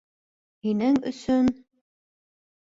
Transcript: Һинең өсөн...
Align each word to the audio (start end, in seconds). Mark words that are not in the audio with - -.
Һинең 0.67 0.97
өсөн... 1.11 1.53